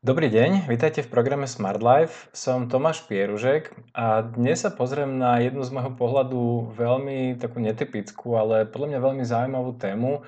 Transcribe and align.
Dobrý 0.00 0.32
deň, 0.32 0.64
vítajte 0.64 1.04
v 1.04 1.12
programe 1.12 1.44
Smart 1.44 1.84
Life. 1.84 2.32
Som 2.32 2.72
Tomáš 2.72 3.04
Pieružek 3.04 3.68
a 3.92 4.24
dnes 4.24 4.64
sa 4.64 4.72
pozriem 4.72 5.20
na 5.20 5.36
jednu 5.44 5.60
z 5.60 5.76
môjho 5.76 5.92
pohľadu 5.92 6.72
veľmi 6.72 7.36
takú 7.36 7.60
netypickú, 7.60 8.32
ale 8.32 8.64
podľa 8.64 8.96
mňa 8.96 8.98
veľmi 9.04 9.24
zaujímavú 9.28 9.76
tému 9.76 10.24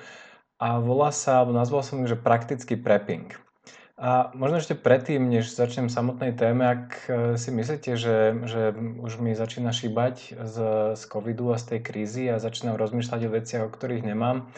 a 0.61 0.77
volá 0.77 1.09
sa, 1.09 1.41
alebo 1.41 1.57
nazval 1.57 1.81
som 1.81 2.05
ju, 2.05 2.13
že 2.13 2.21
praktický 2.21 2.77
prepping. 2.77 3.33
A 3.93 4.33
možno 4.33 4.57
ešte 4.57 4.73
predtým, 4.73 5.29
než 5.29 5.53
začnem 5.53 5.85
samotnej 5.85 6.33
téme, 6.33 6.65
ak 6.65 6.85
e, 7.05 7.37
si 7.37 7.53
myslíte, 7.53 7.93
že, 7.93 8.33
že 8.49 8.73
už 8.73 9.21
mi 9.21 9.37
začína 9.37 9.69
šíbať 9.69 10.33
z, 10.33 10.57
z 10.97 11.01
covidu 11.05 11.53
a 11.53 11.61
z 11.61 11.77
tej 11.77 11.79
krízy 11.85 12.23
a 12.25 12.41
začínam 12.41 12.73
rozmýšľať 12.73 13.21
o 13.29 13.33
veciach, 13.37 13.63
o 13.69 13.73
ktorých 13.73 14.01
nemám, 14.01 14.49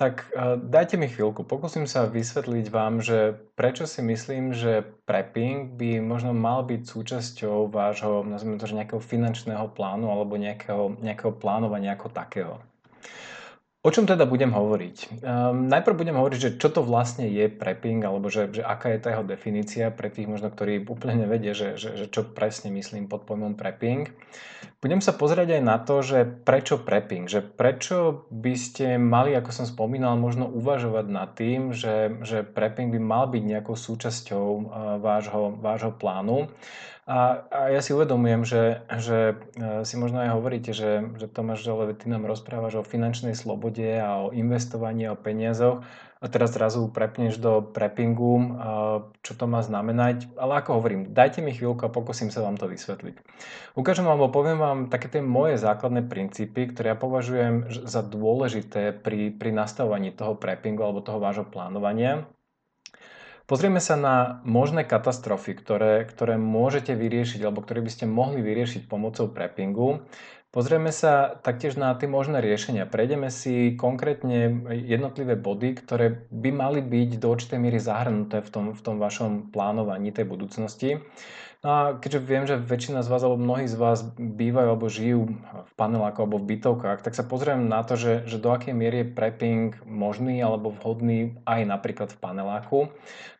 tak 0.00 0.32
uh, 0.32 0.56
dajte 0.56 0.96
mi 0.96 1.12
chvíľku. 1.12 1.44
Pokúsim 1.44 1.84
sa 1.84 2.08
vysvetliť 2.08 2.72
vám, 2.72 3.04
že 3.04 3.36
prečo 3.52 3.84
si 3.84 4.00
myslím, 4.00 4.56
že 4.56 4.80
prepping 5.04 5.76
by 5.76 6.00
možno 6.00 6.32
mal 6.32 6.64
byť 6.64 6.88
súčasťou 6.88 7.68
vášho, 7.68 8.24
nazvime 8.24 8.56
to, 8.56 8.64
že 8.64 8.80
nejakého 8.80 9.02
finančného 9.02 9.68
plánu 9.76 10.08
alebo 10.08 10.40
nejakého, 10.40 10.96
nejakého 11.04 11.36
plánovania 11.36 12.00
ako 12.00 12.08
takého. 12.16 12.64
O 13.80 13.88
čom 13.88 14.04
teda 14.04 14.28
budem 14.28 14.52
hovoriť? 14.52 15.24
Um, 15.24 15.72
najprv 15.72 16.04
budem 16.04 16.12
hovoriť, 16.12 16.36
že 16.36 16.50
čo 16.60 16.68
to 16.68 16.84
vlastne 16.84 17.24
je 17.24 17.48
prepping, 17.48 18.04
alebo 18.04 18.28
že, 18.28 18.52
že 18.52 18.60
aká 18.60 18.92
je 18.92 19.00
tá 19.00 19.08
jeho 19.16 19.24
definícia 19.24 19.88
pre 19.88 20.12
tých 20.12 20.28
možno, 20.28 20.52
ktorí 20.52 20.84
úplne 20.84 21.24
nevedia, 21.24 21.56
že, 21.56 21.80
že, 21.80 21.96
že 21.96 22.12
čo 22.12 22.28
presne 22.28 22.68
myslím 22.76 23.08
pod 23.08 23.24
pojmom 23.24 23.56
prepping. 23.56 24.12
Budem 24.84 25.00
sa 25.00 25.16
pozrieť 25.16 25.56
aj 25.56 25.62
na 25.64 25.80
to, 25.80 26.04
že 26.04 26.28
prečo 26.28 26.76
prepping, 26.76 27.24
že 27.24 27.40
prečo 27.40 28.28
by 28.28 28.52
ste 28.52 29.00
mali, 29.00 29.32
ako 29.32 29.48
som 29.48 29.64
spomínal, 29.64 30.20
možno 30.20 30.44
uvažovať 30.44 31.06
nad 31.08 31.32
tým, 31.32 31.72
že, 31.72 32.20
že 32.20 32.44
prepping 32.44 32.92
by 32.92 33.00
mal 33.00 33.32
byť 33.32 33.42
nejakou 33.48 33.80
súčasťou 33.80 34.44
uh, 34.44 34.60
vášho, 35.00 35.56
vášho 35.56 35.96
plánu. 35.96 36.52
A, 37.08 37.44
a 37.48 37.60
ja 37.72 37.80
si 37.80 37.96
uvedomujem, 37.96 38.44
že, 38.44 38.84
že 39.00 39.40
e, 39.56 39.84
si 39.88 39.94
možno 39.96 40.20
aj 40.20 40.30
hovoríte, 40.36 40.70
že, 40.76 41.04
že 41.16 41.26
Tomáš, 41.26 41.66
ale 41.66 41.96
ty 41.96 42.06
nám 42.06 42.28
rozprávaš 42.28 42.80
o 42.80 42.86
finančnej 42.86 43.32
slobode 43.34 43.98
a 43.98 44.28
o 44.28 44.32
investovaní, 44.34 45.08
o 45.08 45.16
peniazoch 45.18 45.82
a 46.20 46.28
teraz 46.28 46.52
zrazu 46.52 46.84
prepneš 46.92 47.40
do 47.40 47.64
preppingu, 47.64 48.60
čo 49.24 49.32
to 49.32 49.48
má 49.48 49.64
znamenať. 49.64 50.28
Ale 50.36 50.60
ako 50.60 50.76
hovorím, 50.76 51.16
dajte 51.16 51.40
mi 51.40 51.56
chvíľku 51.56 51.80
a 51.88 51.92
pokúsim 51.92 52.28
sa 52.28 52.44
vám 52.44 52.60
to 52.60 52.68
vysvetliť. 52.68 53.16
Ukážem 53.72 54.04
vám, 54.04 54.20
alebo 54.20 54.28
poviem 54.28 54.60
vám 54.60 54.78
také 54.92 55.08
tie 55.08 55.24
moje 55.24 55.56
základné 55.56 56.04
princípy, 56.04 56.76
ktoré 56.76 56.92
ja 56.92 56.98
považujem 57.00 57.72
za 57.88 58.04
dôležité 58.04 58.92
pri, 59.00 59.32
pri 59.32 59.50
nastavovaní 59.56 60.12
toho 60.12 60.36
preppingu 60.36 60.84
alebo 60.84 61.00
toho 61.00 61.16
vášho 61.16 61.48
plánovania 61.48 62.28
Pozrieme 63.50 63.82
sa 63.82 63.98
na 63.98 64.38
možné 64.46 64.86
katastrofy, 64.86 65.58
ktoré, 65.58 66.06
ktoré 66.06 66.38
môžete 66.38 66.94
vyriešiť 66.94 67.42
alebo 67.42 67.66
ktoré 67.66 67.82
by 67.82 67.90
ste 67.90 68.06
mohli 68.06 68.46
vyriešiť 68.46 68.86
pomocou 68.86 69.26
preppingu. 69.26 70.06
Pozrieme 70.54 70.94
sa 70.94 71.34
taktiež 71.34 71.74
na 71.74 71.90
tie 71.98 72.06
možné 72.06 72.38
riešenia. 72.38 72.86
Prejdeme 72.86 73.26
si 73.26 73.74
konkrétne 73.74 74.70
jednotlivé 74.70 75.34
body, 75.34 75.82
ktoré 75.82 76.30
by 76.30 76.50
mali 76.54 76.78
byť 76.78 77.18
do 77.18 77.26
určitej 77.26 77.58
miery 77.58 77.82
zahrnuté 77.82 78.38
v 78.38 78.50
tom, 78.54 78.64
v 78.70 78.82
tom 78.86 79.02
vašom 79.02 79.50
plánovaní 79.50 80.14
tej 80.14 80.30
budúcnosti. 80.30 81.02
No 81.60 81.68
a 81.68 81.82
keďže 82.00 82.20
viem, 82.24 82.48
že 82.48 82.56
väčšina 82.56 83.04
z 83.04 83.12
vás 83.12 83.20
alebo 83.20 83.36
mnohí 83.36 83.68
z 83.68 83.76
vás 83.76 84.00
bývajú 84.16 84.68
alebo 84.72 84.88
žijú 84.88 85.28
v 85.36 85.72
paneláku 85.76 86.24
alebo 86.24 86.40
v 86.40 86.56
bytovkách, 86.56 87.04
tak 87.04 87.12
sa 87.12 87.20
pozriem 87.20 87.68
na 87.68 87.84
to, 87.84 88.00
že, 88.00 88.24
že 88.24 88.40
do 88.40 88.48
akej 88.48 88.72
miery 88.72 89.04
je 89.04 89.12
prepping 89.12 89.76
možný 89.84 90.40
alebo 90.40 90.72
vhodný 90.72 91.36
aj 91.44 91.68
napríklad 91.68 92.16
v 92.16 92.20
paneláku. 92.24 92.88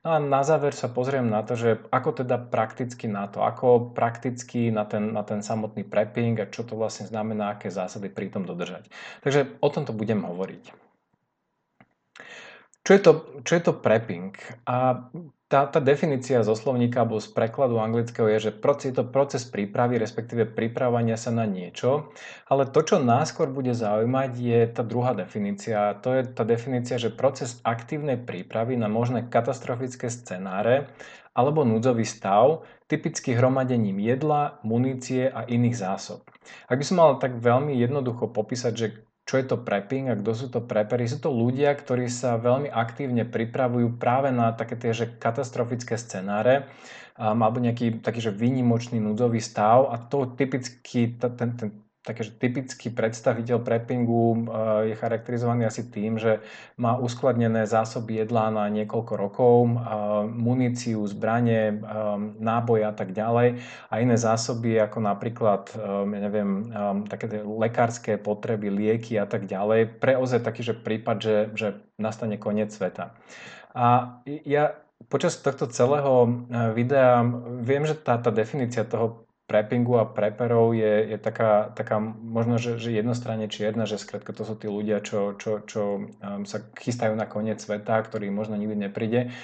No 0.05 0.09
a 0.13 0.21
na 0.21 0.45
záver 0.45 0.77
sa 0.77 0.93
pozriem 0.93 1.33
na 1.33 1.41
to, 1.41 1.57
že 1.57 1.81
ako 1.89 2.21
teda 2.21 2.37
prakticky 2.37 3.09
na 3.09 3.25
to, 3.25 3.41
ako 3.41 3.97
prakticky 3.97 4.69
na 4.69 4.85
ten, 4.85 5.17
na 5.17 5.25
ten 5.25 5.41
samotný 5.41 5.89
prepping 5.89 6.45
a 6.45 6.51
čo 6.53 6.61
to 6.69 6.77
vlastne 6.77 7.09
znamená, 7.09 7.57
aké 7.57 7.73
zásady 7.73 8.13
pri 8.13 8.29
tom 8.29 8.45
dodržať. 8.45 8.93
Takže 9.25 9.57
o 9.65 9.69
tomto 9.73 9.97
budem 9.97 10.21
hovoriť. 10.29 10.90
Čo 12.81 12.91
je 12.97 13.01
to, 13.01 13.13
čo 13.45 13.53
je 13.61 13.63
to 13.63 13.73
prepping? 13.77 14.33
A 14.65 15.09
tá, 15.51 15.67
tá 15.67 15.83
definícia 15.83 16.47
zo 16.47 16.55
slovníka 16.55 17.03
alebo 17.03 17.19
z 17.19 17.27
prekladu 17.35 17.83
anglického 17.83 18.31
je, 18.31 18.49
že 18.49 18.53
je 18.63 18.95
to 18.95 19.03
proces 19.03 19.43
prípravy, 19.43 19.99
respektíve 19.99 20.47
pripravania 20.47 21.19
sa 21.19 21.35
na 21.35 21.43
niečo, 21.43 22.15
ale 22.47 22.71
to, 22.71 22.87
čo 22.87 23.03
nás 23.03 23.35
skôr 23.35 23.51
bude 23.51 23.75
zaujímať, 23.75 24.31
je 24.39 24.61
tá 24.71 24.87
druhá 24.87 25.11
definícia. 25.11 25.99
To 26.07 26.15
je 26.15 26.23
tá 26.31 26.47
definícia, 26.47 27.03
že 27.03 27.11
proces 27.11 27.59
aktívnej 27.67 28.15
prípravy 28.15 28.79
na 28.79 28.87
možné 28.87 29.27
katastrofické 29.27 30.07
scenáre 30.07 30.87
alebo 31.35 31.67
núdzový 31.67 32.07
stav, 32.07 32.63
typicky 32.87 33.35
hromadením 33.35 33.99
jedla, 34.03 34.63
munície 34.63 35.31
a 35.31 35.47
iných 35.47 35.77
zásob. 35.79 36.27
Ak 36.71 36.79
by 36.79 36.85
som 36.87 36.99
mal 37.03 37.19
tak 37.19 37.39
veľmi 37.39 37.75
jednoducho 37.75 38.31
popísať, 38.31 38.73
že 38.75 38.87
čo 39.31 39.39
je 39.39 39.47
to 39.47 39.63
prepping 39.63 40.11
a 40.11 40.19
kto 40.19 40.31
sú 40.35 40.47
to 40.51 40.59
preppery. 40.59 41.07
Sú 41.07 41.23
to 41.23 41.31
ľudia, 41.31 41.71
ktorí 41.71 42.11
sa 42.11 42.35
veľmi 42.35 42.67
aktívne 42.67 43.23
pripravujú 43.23 43.95
práve 43.95 44.35
na 44.35 44.51
také 44.51 44.75
tie 44.75 44.91
že 44.91 45.07
katastrofické 45.07 45.95
scenáre 45.95 46.67
um, 47.15 47.39
alebo 47.39 47.63
nejaký 47.63 48.03
taký 48.03 48.19
že 48.19 48.35
výnimočný 48.35 48.99
núdzový 48.99 49.39
stav 49.39 49.87
a 49.87 50.03
to 50.03 50.35
typicky 50.35 51.15
ten, 51.15 51.55
ten, 51.55 51.71
také, 52.01 52.25
že 52.25 52.33
typický 52.33 52.89
predstaviteľ 52.89 53.61
preppingu 53.61 54.25
eh, 54.33 54.39
je 54.93 54.95
charakterizovaný 54.97 55.69
asi 55.69 55.85
tým, 55.85 56.17
že 56.17 56.41
má 56.81 56.97
uskladnené 56.97 57.69
zásoby 57.69 58.25
jedla 58.25 58.49
na 58.49 58.65
niekoľko 58.73 59.13
rokov, 59.21 59.55
eh, 59.69 59.77
muníciu, 60.25 61.05
zbranie, 61.05 61.77
eh, 61.77 61.81
náboje 62.41 62.89
a 62.89 62.95
tak 62.97 63.13
ďalej 63.13 63.61
a 63.93 63.95
iné 64.01 64.17
zásoby 64.17 64.81
ako 64.81 64.99
napríklad, 65.05 65.73
ja 65.77 66.21
neviem, 66.21 66.73
také 67.07 67.27
lekárske 67.43 68.17
potreby, 68.17 68.71
lieky 68.71 69.19
a 69.19 69.27
tak 69.27 69.47
ďalej. 69.47 70.01
Pre 70.01 70.17
ozaj 70.17 70.41
taký, 70.41 70.63
že 70.65 70.75
prípad, 70.75 71.17
že, 71.21 71.37
že 71.55 71.69
nastane 71.99 72.41
koniec 72.41 72.73
sveta. 72.73 73.13
A 73.75 74.19
ja 74.25 74.79
počas 75.09 75.37
tohto 75.39 75.67
celého 75.69 76.47
videa 76.73 77.23
viem, 77.61 77.85
že 77.85 77.99
tá, 77.99 78.19
tá 78.19 78.31
definícia 78.31 78.87
toho 78.87 79.30
preppingu 79.51 79.99
a 79.99 80.07
prepperov 80.07 80.79
je, 80.79 81.11
je 81.11 81.19
taká, 81.19 81.75
taká 81.75 81.99
možno, 82.23 82.63
že, 82.63 82.79
že 82.79 82.95
jednostranne 82.95 83.51
čierna, 83.51 83.83
že 83.83 83.99
skrátka 83.99 84.31
to 84.31 84.47
sú 84.47 84.55
tí 84.55 84.71
ľudia, 84.71 85.03
čo, 85.03 85.35
čo, 85.35 85.67
čo 85.67 86.07
um, 86.07 86.47
sa 86.47 86.63
chystajú 86.79 87.19
na 87.19 87.27
koniec 87.27 87.59
sveta, 87.59 87.99
ktorý 87.99 88.31
možno 88.31 88.55
nikdy 88.55 88.87
nepríde. 88.87 89.35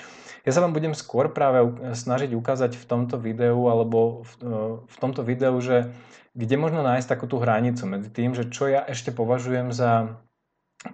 Ja 0.46 0.54
sa 0.54 0.62
vám 0.62 0.70
budem 0.70 0.94
skôr 0.94 1.34
práve 1.34 1.66
snažiť 1.98 2.30
ukázať 2.30 2.78
v 2.78 2.84
tomto 2.86 3.18
videu, 3.18 3.58
alebo 3.66 4.22
v, 4.22 4.32
uh, 4.46 4.74
v 4.86 4.96
tomto 5.02 5.26
videu, 5.26 5.58
že 5.58 5.90
kde 6.38 6.54
možno 6.54 6.86
nájsť 6.86 7.08
takú 7.10 7.26
tú 7.26 7.42
hranicu 7.42 7.82
medzi 7.90 8.14
tým, 8.14 8.30
že 8.38 8.46
čo 8.46 8.70
ja 8.70 8.86
ešte 8.86 9.10
považujem 9.10 9.74
za 9.74 10.22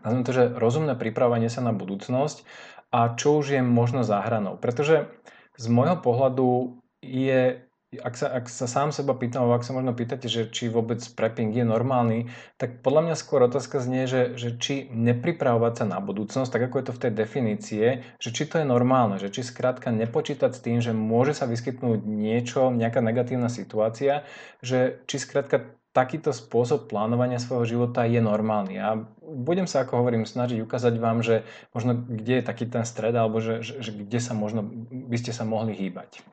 to, 0.00 0.30
že 0.32 0.56
rozumné 0.56 0.96
pripravanie 0.96 1.52
sa 1.52 1.60
na 1.60 1.76
budúcnosť 1.76 2.48
a 2.94 3.12
čo 3.12 3.42
už 3.42 3.58
je 3.58 3.60
možno 3.60 4.06
záhranou. 4.06 4.56
Pretože 4.56 5.10
z 5.58 5.66
môjho 5.68 6.00
pohľadu 6.00 6.80
je 7.02 7.66
ak 8.00 8.14
sa, 8.16 8.32
ak 8.32 8.48
sa 8.48 8.64
sám 8.64 8.88
seba 8.88 9.12
pýtam, 9.12 9.44
alebo 9.44 9.60
ak 9.60 9.68
sa 9.68 9.76
možno 9.76 9.92
pýtate, 9.92 10.24
že 10.24 10.48
či 10.48 10.72
vôbec 10.72 11.04
prepping 11.12 11.52
je 11.52 11.60
normálny, 11.60 12.32
tak 12.56 12.80
podľa 12.80 13.12
mňa 13.12 13.16
skôr 13.20 13.44
otázka 13.44 13.84
znie, 13.84 14.08
že, 14.08 14.32
že 14.40 14.56
či 14.56 14.88
nepripravovať 14.88 15.72
sa 15.76 15.84
na 15.84 16.00
budúcnosť, 16.00 16.48
tak 16.48 16.72
ako 16.72 16.80
je 16.80 16.86
to 16.88 16.96
v 16.96 17.02
tej 17.04 17.12
definície, 17.12 17.86
že 18.16 18.32
či 18.32 18.48
to 18.48 18.64
je 18.64 18.66
normálne, 18.66 19.20
že 19.20 19.28
či 19.28 19.44
skrátka 19.44 19.92
nepočítať 19.92 20.56
s 20.56 20.64
tým, 20.64 20.80
že 20.80 20.96
môže 20.96 21.36
sa 21.36 21.44
vyskytnúť 21.44 22.00
niečo, 22.08 22.72
nejaká 22.72 23.04
negatívna 23.04 23.52
situácia, 23.52 24.24
že 24.64 25.04
či 25.04 25.20
skrátka 25.20 25.76
takýto 25.92 26.32
spôsob 26.32 26.88
plánovania 26.88 27.36
svojho 27.36 27.68
života 27.68 28.08
je 28.08 28.24
normálny. 28.24 28.80
A 28.80 29.04
budem 29.20 29.68
sa, 29.68 29.84
ako 29.84 30.00
hovorím, 30.00 30.24
snažiť 30.24 30.64
ukázať 30.64 30.96
vám, 30.96 31.20
že 31.20 31.44
možno 31.76 31.92
kde 31.92 32.40
je 32.40 32.48
taký 32.48 32.64
ten 32.64 32.88
stred, 32.88 33.12
alebo 33.12 33.44
že, 33.44 33.60
že, 33.60 33.84
že 33.84 33.92
kde 33.92 34.16
sa 34.16 34.32
možno 34.32 34.64
by 34.88 35.16
ste 35.20 35.36
sa 35.36 35.44
mohli 35.44 35.76
hýbať. 35.76 36.24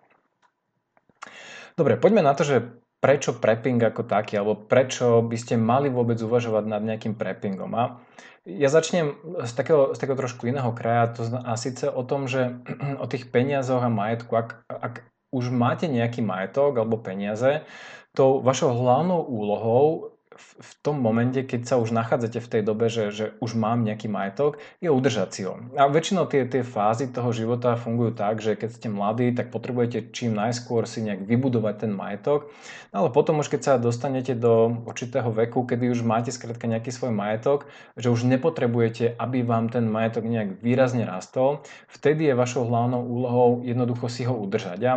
Dobre, 1.80 1.96
poďme 1.96 2.20
na 2.20 2.36
to, 2.36 2.44
že 2.44 2.76
prečo 3.00 3.32
prepping 3.40 3.80
ako 3.80 4.04
taký, 4.04 4.36
alebo 4.36 4.60
prečo 4.60 5.24
by 5.24 5.38
ste 5.40 5.56
mali 5.56 5.88
vôbec 5.88 6.20
uvažovať 6.20 6.68
nad 6.68 6.84
nejakým 6.84 7.16
preppingom. 7.16 7.72
A 7.72 8.04
ja 8.44 8.68
začnem 8.68 9.16
z 9.48 9.52
takého, 9.56 9.96
z 9.96 9.98
takého 10.04 10.20
trošku 10.20 10.44
iného 10.52 10.76
kraja, 10.76 11.16
to 11.16 11.24
a 11.32 11.56
síce 11.56 11.88
o 11.88 12.04
tom, 12.04 12.28
že 12.28 12.60
o 13.04 13.06
tých 13.08 13.32
peniazoch 13.32 13.80
a 13.80 13.88
majetku, 13.88 14.36
ak, 14.36 14.68
ak 14.68 15.08
už 15.32 15.56
máte 15.56 15.88
nejaký 15.88 16.20
majetok 16.20 16.84
alebo 16.84 17.00
peniaze, 17.00 17.64
to 18.12 18.44
vašou 18.44 18.76
hlavnou 18.76 19.24
úlohou 19.24 20.19
v 20.40 20.72
tom 20.80 21.04
momente, 21.04 21.44
keď 21.44 21.62
sa 21.68 21.76
už 21.78 21.92
nachádzate 21.92 22.40
v 22.40 22.52
tej 22.52 22.62
dobe, 22.64 22.88
že, 22.88 23.12
že 23.12 23.26
už 23.44 23.60
mám 23.60 23.84
nejaký 23.84 24.08
majetok, 24.08 24.60
je 24.80 24.88
udržať 24.88 25.30
si 25.36 25.42
ho. 25.44 25.60
A 25.76 25.92
väčšinou 25.92 26.28
tie, 26.32 26.48
tie 26.48 26.64
fázy 26.64 27.12
toho 27.12 27.36
života 27.36 27.76
fungujú 27.76 28.16
tak, 28.16 28.40
že 28.40 28.56
keď 28.56 28.70
ste 28.72 28.88
mladí, 28.88 29.36
tak 29.36 29.52
potrebujete 29.52 30.16
čím 30.16 30.36
najskôr 30.36 30.88
si 30.88 31.04
nejak 31.04 31.28
vybudovať 31.28 31.88
ten 31.88 31.92
majetok. 31.92 32.48
No 32.96 33.06
ale 33.06 33.10
potom 33.14 33.44
už 33.44 33.52
keď 33.52 33.62
sa 33.62 33.74
dostanete 33.76 34.34
do 34.34 34.82
určitého 34.88 35.30
veku, 35.30 35.68
kedy 35.68 35.92
už 35.92 36.02
máte 36.02 36.34
skrátka 36.34 36.66
nejaký 36.66 36.90
svoj 36.90 37.14
majetok, 37.14 37.70
že 38.00 38.10
už 38.10 38.26
nepotrebujete, 38.26 39.14
aby 39.20 39.46
vám 39.46 39.70
ten 39.70 39.86
majetok 39.86 40.26
nejak 40.26 40.64
výrazne 40.64 41.06
rastol, 41.06 41.62
vtedy 41.92 42.32
je 42.32 42.40
vašou 42.40 42.66
hlavnou 42.66 43.06
úlohou 43.06 43.62
jednoducho 43.62 44.10
si 44.10 44.24
ho 44.26 44.34
udržať. 44.34 44.80
A, 44.88 44.94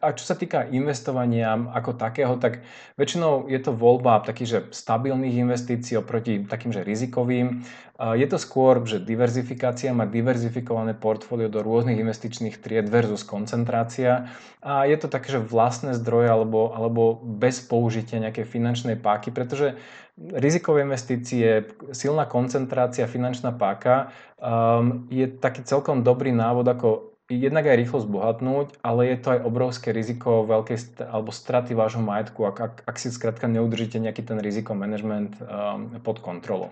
a 0.00 0.06
čo 0.14 0.24
sa 0.24 0.38
týka 0.38 0.68
investovania 0.70 1.56
ako 1.74 1.96
takého, 1.98 2.36
tak 2.38 2.62
väčšinou 3.00 3.50
je 3.50 3.58
to 3.58 3.74
voľba 3.74 4.22
takých, 4.22 4.48
že 4.48 4.58
stabilných 4.74 5.46
investícií 5.46 5.94
oproti 5.94 6.42
takým, 6.42 6.74
že 6.74 6.82
rizikovým. 6.82 7.62
Je 7.94 8.26
to 8.26 8.42
skôr, 8.42 8.82
že 8.82 8.98
diverzifikácia 8.98 9.94
má 9.94 10.02
diverzifikované 10.02 10.98
portfólio 10.98 11.46
do 11.46 11.62
rôznych 11.62 11.94
investičných 11.94 12.58
tried 12.58 12.90
versus 12.90 13.22
koncentrácia. 13.22 14.26
A 14.58 14.90
je 14.90 14.98
to 14.98 15.06
také, 15.06 15.38
že 15.38 15.46
vlastné 15.46 15.94
zdroje 15.94 16.26
alebo, 16.26 16.74
alebo 16.74 17.22
bez 17.22 17.62
použitia 17.62 18.18
nejakej 18.18 18.50
finančnej 18.50 18.98
páky, 18.98 19.30
pretože 19.30 19.78
rizikové 20.18 20.82
investície, 20.82 21.70
silná 21.94 22.26
koncentrácia, 22.26 23.06
finančná 23.06 23.54
páka 23.54 24.10
um, 24.38 25.06
je 25.10 25.26
taký 25.26 25.62
celkom 25.62 26.02
dobrý 26.02 26.34
návod, 26.34 26.66
ako 26.66 27.13
jednak 27.32 27.64
aj 27.64 27.76
rýchlo 27.80 27.98
zbohatnúť, 28.04 28.84
ale 28.84 29.08
je 29.08 29.16
to 29.16 29.28
aj 29.32 29.40
obrovské 29.48 29.96
riziko 29.96 30.44
veľkej 30.44 30.76
st- 30.76 31.08
alebo 31.08 31.32
straty 31.32 31.72
vášho 31.72 32.04
majetku, 32.04 32.44
ak, 32.44 32.56
ak, 32.60 32.74
ak 32.84 32.96
si 33.00 33.08
skrátka 33.08 33.48
neudržíte 33.48 33.96
nejaký 33.96 34.20
ten 34.28 34.36
riziko 34.36 34.76
management 34.76 35.40
um, 35.40 35.88
pod 36.04 36.20
kontrolou. 36.20 36.68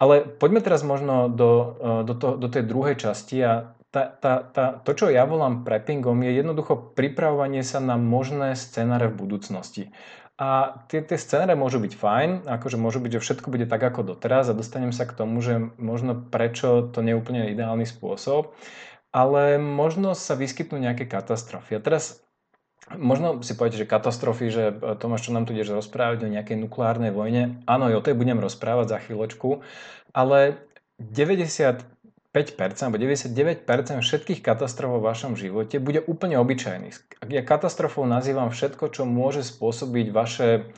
Ale 0.00 0.24
poďme 0.24 0.64
teraz 0.64 0.80
možno 0.80 1.28
do, 1.28 1.76
uh, 1.76 2.00
do, 2.08 2.16
to, 2.16 2.28
do 2.40 2.48
tej 2.48 2.64
druhej 2.64 2.96
časti 2.96 3.36
a 3.44 3.52
tá, 3.92 4.12
tá, 4.12 4.44
tá, 4.44 4.64
to, 4.84 4.92
čo 4.92 5.06
ja 5.08 5.24
volám 5.24 5.64
preppingom, 5.64 6.20
je 6.20 6.36
jednoducho 6.36 6.92
pripravovanie 6.96 7.64
sa 7.64 7.80
na 7.80 7.96
možné 7.96 8.52
scenáre 8.52 9.08
v 9.08 9.24
budúcnosti. 9.24 9.88
A 10.36 10.84
tie, 10.92 11.00
tie 11.00 11.16
scenáre 11.16 11.56
môžu 11.56 11.80
byť 11.80 11.96
fajn, 11.96 12.30
akože 12.44 12.76
môžu 12.76 13.00
byť, 13.00 13.16
že 13.16 13.24
všetko 13.24 13.48
bude 13.48 13.64
tak 13.64 13.80
ako 13.80 14.12
doteraz 14.12 14.52
a 14.52 14.56
dostanem 14.56 14.92
sa 14.92 15.08
k 15.08 15.16
tomu, 15.16 15.40
že 15.40 15.72
možno 15.80 16.12
prečo 16.12 16.92
to 16.92 17.00
nie 17.00 17.16
je 17.16 17.20
úplne 17.24 17.40
ideálny 17.56 17.88
spôsob 17.88 18.52
ale 19.16 19.56
možno 19.56 20.12
sa 20.12 20.36
vyskytnú 20.36 20.76
nejaké 20.76 21.08
katastrofy. 21.08 21.80
A 21.80 21.80
teraz 21.80 22.20
možno 23.00 23.40
si 23.40 23.56
poviete, 23.56 23.80
že 23.80 23.88
katastrofy, 23.88 24.52
že 24.52 24.64
e, 24.76 24.92
Tomáš, 25.00 25.24
čo 25.24 25.32
nám 25.32 25.48
tu 25.48 25.56
ideš 25.56 25.72
rozprávať 25.72 26.28
o 26.28 26.32
nejakej 26.36 26.60
nukleárnej 26.60 27.16
vojne. 27.16 27.64
Áno, 27.64 27.88
o 27.88 28.04
tej 28.04 28.12
budem 28.12 28.36
rozprávať 28.36 28.92
za 28.92 28.98
chvíľočku, 29.00 29.64
ale 30.12 30.60
90 31.00 31.96
5% 32.36 32.84
alebo 32.84 33.00
99% 33.00 33.64
všetkých 34.04 34.44
katastrof 34.44 34.92
vo 34.92 35.00
vašom 35.00 35.40
živote 35.40 35.80
bude 35.80 36.04
úplne 36.04 36.36
obyčajných. 36.36 37.24
Ja 37.32 37.40
katastrofou 37.40 38.04
nazývam 38.04 38.52
všetko, 38.52 38.92
čo 38.92 39.08
môže 39.08 39.40
spôsobiť 39.40 40.12
vaše 40.12 40.68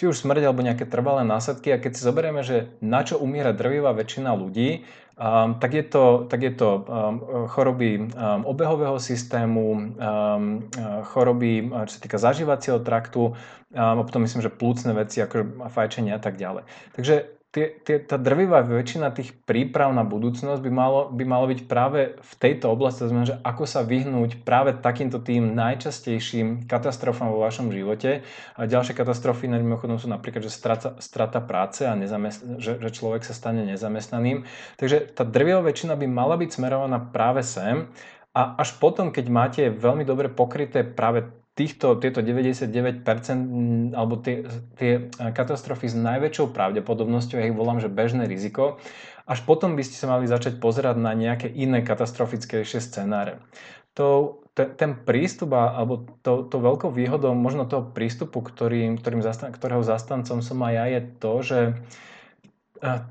či 0.00 0.08
už 0.08 0.24
smrť 0.24 0.48
alebo 0.48 0.64
nejaké 0.64 0.88
trvalé 0.88 1.28
následky. 1.28 1.68
A 1.68 1.76
keď 1.76 2.00
si 2.00 2.06
zoberieme, 2.08 2.40
že 2.40 2.72
na 2.80 3.04
čo 3.04 3.20
umiera 3.20 3.52
drvivá 3.52 3.92
väčšina 3.92 4.32
ľudí, 4.32 4.88
um, 5.18 5.58
tak 5.58 5.74
je 5.74 5.84
to, 5.84 6.26
tak 6.30 6.40
je 6.42 6.52
to 6.54 6.84
um, 6.84 7.14
choroby 7.48 7.98
um, 7.98 8.46
obehového 8.46 9.00
systému, 9.00 9.64
um, 9.72 10.70
choroby, 11.12 11.68
čo 11.88 11.92
sa 11.98 12.00
týka 12.00 12.18
zažívacieho 12.20 12.78
traktu, 12.80 13.32
um, 13.32 13.96
a 13.98 14.02
potom 14.06 14.22
myslím, 14.22 14.40
že 14.40 14.52
plúcne 14.52 14.92
veci, 14.94 15.18
ako 15.20 15.68
fajčenie 15.68 16.14
a 16.14 16.20
tak 16.22 16.38
ďalej. 16.38 16.64
Takže 16.94 17.41
tie, 17.52 17.68
tie, 17.84 18.00
tá 18.00 18.16
drvivá 18.16 18.64
väčšina 18.64 19.12
tých 19.12 19.36
príprav 19.44 19.92
na 19.92 20.02
budúcnosť 20.08 20.60
by 20.64 20.70
malo, 20.72 21.00
by 21.12 21.24
malo 21.28 21.44
byť 21.52 21.60
práve 21.68 22.16
v 22.16 22.32
tejto 22.40 22.72
oblasti, 22.72 23.04
to 23.04 23.12
znamená, 23.12 23.28
že 23.28 23.40
ako 23.44 23.64
sa 23.68 23.84
vyhnúť 23.84 24.40
práve 24.40 24.72
takýmto 24.72 25.20
tým 25.20 25.52
najčastejším 25.52 26.64
katastrofám 26.64 27.28
vo 27.28 27.44
vašom 27.44 27.68
živote. 27.68 28.24
A 28.56 28.60
ďalšie 28.64 28.96
katastrofy, 28.96 29.52
mimochodom 29.52 30.00
sú 30.00 30.08
napríklad, 30.08 30.48
že 30.48 30.50
strata, 30.50 30.96
strata 30.98 31.44
práce 31.44 31.84
a 31.84 31.92
nezamest- 31.92 32.56
že, 32.56 32.80
že 32.80 32.88
človek 32.88 33.20
sa 33.20 33.36
stane 33.36 33.68
nezamestnaným. 33.68 34.48
Takže 34.80 35.12
tá 35.12 35.28
drvivá 35.28 35.60
väčšina 35.60 35.92
by 35.92 36.06
mala 36.08 36.40
byť 36.40 36.56
smerovaná 36.56 36.98
práve 36.98 37.44
sem 37.44 37.92
a 38.32 38.56
až 38.56 38.80
potom, 38.80 39.12
keď 39.12 39.26
máte 39.28 39.62
veľmi 39.68 40.08
dobre 40.08 40.32
pokryté 40.32 40.88
práve 40.88 41.41
týchto, 41.52 42.00
tieto 42.00 42.24
99% 42.24 43.04
mm, 43.04 43.92
alebo 43.92 44.16
tie, 44.16 44.48
tie 44.80 45.12
katastrofy 45.12 45.92
s 45.92 45.96
najväčšou 45.96 46.52
pravdepodobnosťou, 46.56 47.36
ja 47.36 47.48
ich 47.48 47.56
volám, 47.56 47.80
že 47.80 47.92
bežné 47.92 48.24
riziko, 48.24 48.80
až 49.28 49.44
potom 49.44 49.76
by 49.76 49.84
ste 49.84 50.00
sa 50.00 50.08
mali 50.08 50.24
začať 50.24 50.58
pozerať 50.58 50.96
na 50.96 51.12
nejaké 51.12 51.46
iné 51.52 51.84
katastrofickejšie 51.84 52.80
scenáre. 52.80 53.38
To, 54.00 54.40
ten, 54.56 54.96
prístup 54.96 55.52
alebo 55.52 56.08
to, 56.24 56.48
to 56.48 56.56
veľkou 56.56 56.92
výhodou 56.92 57.36
možno 57.36 57.68
toho 57.68 57.88
prístupu, 57.88 58.40
ktorým, 58.40 58.96
ktorým 59.00 59.20
zastan, 59.20 59.52
ktorého 59.52 59.84
zastancom 59.84 60.40
som 60.40 60.58
aj 60.64 60.72
ja, 60.72 60.84
je 60.88 61.00
to, 61.20 61.32
že 61.44 61.58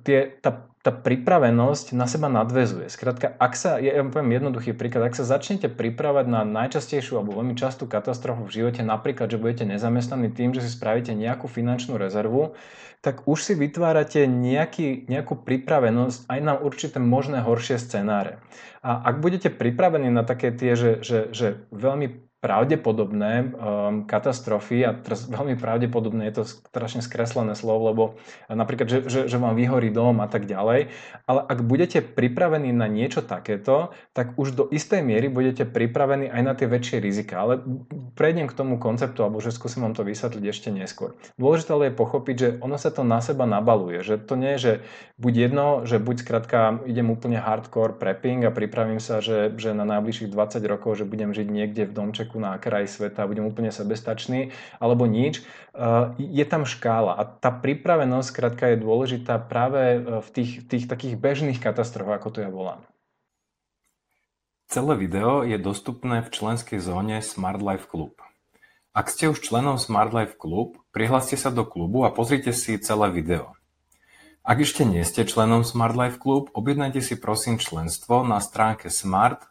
tie, 0.06 0.20
tá 0.42 0.71
tá 0.82 0.90
pripravenosť 0.90 1.94
na 1.94 2.10
seba 2.10 2.26
nadvezuje. 2.26 2.90
Skrátka, 2.90 3.30
ak 3.38 3.54
sa, 3.54 3.78
ja 3.78 4.02
poviem 4.02 4.42
jednoduchý 4.42 4.74
príklad, 4.74 5.14
ak 5.14 5.18
sa 5.18 5.26
začnete 5.30 5.70
pripravať 5.70 6.26
na 6.26 6.42
najčastejšiu 6.42 7.22
alebo 7.22 7.38
veľmi 7.38 7.54
častú 7.54 7.86
katastrofu 7.86 8.50
v 8.50 8.54
živote, 8.62 8.82
napríklad, 8.82 9.30
že 9.30 9.38
budete 9.38 9.70
nezamestnaní 9.70 10.34
tým, 10.34 10.58
že 10.58 10.66
si 10.66 10.74
spravíte 10.74 11.14
nejakú 11.14 11.46
finančnú 11.46 12.02
rezervu, 12.02 12.58
tak 13.06 13.30
už 13.30 13.46
si 13.46 13.54
vytvárate 13.54 14.26
nejaký, 14.26 15.06
nejakú 15.06 15.38
pripravenosť 15.46 16.26
aj 16.26 16.40
na 16.42 16.54
určité 16.58 16.98
možné 16.98 17.46
horšie 17.46 17.78
scenáre. 17.78 18.42
A 18.82 19.06
ak 19.06 19.22
budete 19.22 19.54
pripravení 19.54 20.10
na 20.10 20.26
také 20.26 20.50
tie, 20.50 20.74
že, 20.74 21.06
že, 21.06 21.30
že 21.30 21.62
veľmi 21.70 22.31
pravdepodobné 22.42 23.54
um, 23.54 24.10
katastrofy, 24.10 24.82
a 24.82 24.98
teraz 24.98 25.30
veľmi 25.30 25.62
pravdepodobné 25.62 26.26
je 26.34 26.42
to 26.42 26.44
strašne 26.50 27.06
skreslené 27.06 27.54
slovo, 27.54 27.82
lebo 27.94 28.04
napríklad, 28.50 28.90
že, 28.90 29.00
že, 29.06 29.20
že 29.30 29.38
vám 29.38 29.54
vyhorí 29.54 29.94
dom 29.94 30.18
a 30.20 30.28
tak 30.28 30.50
ďalej, 30.50 30.90
ale 31.30 31.42
ak 31.46 31.62
budete 31.62 32.02
pripravení 32.02 32.74
na 32.74 32.90
niečo 32.90 33.22
takéto, 33.22 33.94
tak 34.18 34.34
už 34.42 34.58
do 34.58 34.66
istej 34.74 35.06
miery 35.06 35.30
budete 35.30 35.70
pripravení 35.70 36.34
aj 36.34 36.42
na 36.42 36.54
tie 36.58 36.66
väčšie 36.66 36.98
rizika. 36.98 37.46
Ale 37.46 37.62
prejdem 38.18 38.50
k 38.50 38.58
tomu 38.58 38.82
konceptu, 38.82 39.22
alebo 39.22 39.38
že 39.38 39.54
skúsim 39.54 39.86
vám 39.86 39.94
to 39.94 40.02
vysvetliť 40.02 40.44
ešte 40.50 40.74
neskôr. 40.74 41.14
Dôležité 41.38 41.78
je 41.78 41.94
pochopiť, 41.94 42.36
že 42.36 42.50
ono 42.66 42.82
sa 42.82 42.90
to 42.90 43.06
na 43.06 43.22
seba 43.22 43.46
nabaluje, 43.46 44.02
že 44.02 44.18
to 44.18 44.34
nie 44.34 44.58
je, 44.58 44.60
že 44.60 44.74
buď 45.22 45.34
jedno, 45.38 45.68
že 45.86 46.02
buď 46.02 46.26
skrátka 46.26 46.82
idem 46.90 47.14
úplne 47.14 47.38
hardcore 47.38 48.02
prepping 48.02 48.50
a 48.50 48.52
pripravím 48.52 48.98
sa, 48.98 49.22
že, 49.22 49.54
že 49.62 49.78
na 49.78 49.86
najbližších 49.86 50.34
20 50.34 50.58
rokov, 50.66 50.98
že 50.98 51.06
budem 51.06 51.38
žiť 51.38 51.48
niekde 51.48 51.86
v 51.86 51.94
domčeku 51.94 52.31
úteku 52.32 52.40
na 52.40 52.56
kraj 52.56 52.88
sveta 52.88 53.28
budem 53.28 53.44
úplne 53.44 53.76
sebestačný, 53.76 54.56
alebo 54.80 55.04
nič. 55.04 55.44
Eh, 55.76 56.16
je 56.16 56.46
tam 56.48 56.64
škála 56.64 57.20
a 57.20 57.28
tá 57.28 57.52
pripravenosť 57.52 58.30
krátka 58.32 58.72
je 58.72 58.80
dôležitá 58.80 59.36
práve 59.44 60.00
eh, 60.00 60.24
v 60.24 60.28
tých, 60.32 60.52
tých 60.72 60.86
takých 60.88 61.20
bežných 61.20 61.60
katastrofách, 61.60 62.24
ako 62.24 62.30
to 62.32 62.40
ja 62.40 62.48
volám. 62.48 62.88
Celé 64.72 64.96
video 64.96 65.44
je 65.44 65.60
dostupné 65.60 66.24
v 66.24 66.32
členskej 66.32 66.80
zóne 66.80 67.20
Smart 67.20 67.60
Life 67.60 67.92
Club. 67.92 68.16
Ak 68.96 69.12
ste 69.12 69.28
už 69.28 69.44
členom 69.44 69.76
Smart 69.76 70.16
Life 70.16 70.40
Club, 70.40 70.80
prihláste 70.96 71.36
sa 71.36 71.52
do 71.52 71.68
klubu 71.68 72.08
a 72.08 72.12
pozrite 72.12 72.56
si 72.56 72.80
celé 72.80 73.12
video. 73.12 73.52
Ak 74.48 74.64
ešte 74.64 74.88
nie 74.88 75.04
ste 75.04 75.28
členom 75.28 75.68
Smart 75.68 75.96
Life 75.96 76.24
Club, 76.24 76.56
objednajte 76.56 77.04
si 77.04 77.20
prosím 77.20 77.60
členstvo 77.60 78.24
na 78.24 78.40
stránke 78.40 78.88
smart 78.88 79.51